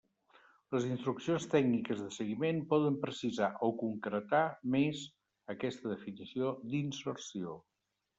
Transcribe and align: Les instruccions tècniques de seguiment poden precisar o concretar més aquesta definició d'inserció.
Les 0.75 0.85
instruccions 0.91 1.43
tècniques 1.49 1.99
de 2.03 2.07
seguiment 2.15 2.61
poden 2.71 2.97
precisar 3.03 3.49
o 3.67 3.69
concretar 3.81 4.39
més 4.77 5.03
aquesta 5.55 5.93
definició 5.93 6.51
d'inserció. 6.73 7.55